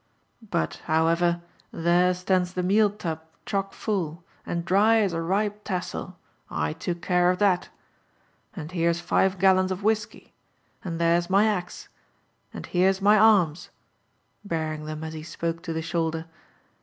[0.49, 6.17] But, however, there stands the meal tub chock full, and dry as a ripe tassel,—
[6.49, 7.69] I took care of that.
[8.55, 10.33] And here's five gallons of whisky,
[10.83, 11.87] and there's my axe,
[12.51, 13.69] and here's my arms,"
[14.43, 16.25] baring them as he spoke to the shoulder.